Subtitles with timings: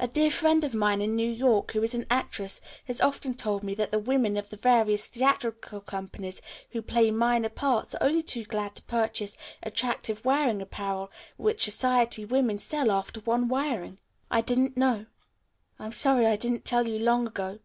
[0.00, 3.62] A dear friend of mine in New York who is an actress has often told
[3.62, 6.42] me that the women of the various theatrical companies
[6.72, 12.24] who play minor parts are only too glad to purchase attractive wearing apparel which society
[12.24, 13.98] women sell after one wearing."
[14.28, 15.06] "I didn't know.
[15.78, 17.60] I am sorry I didn't tell you long ago."